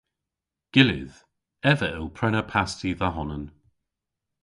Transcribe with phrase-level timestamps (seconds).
[0.73, 1.17] Gyllydh.
[1.71, 3.45] Ev a yll prena pasti dha honan.